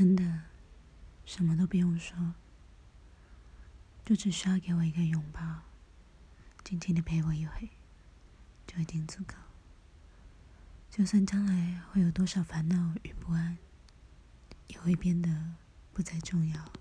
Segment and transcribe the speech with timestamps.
[0.00, 0.24] 真的
[1.26, 2.32] 什么都不用说
[4.02, 5.42] 就只需要给我一个拥抱
[6.64, 7.68] 静静的陪我一会
[8.66, 9.34] 就已经足够。
[10.88, 13.58] 就算将来会有多少烦恼与不安
[14.68, 15.28] 也会变得
[15.92, 16.72] 不再重要。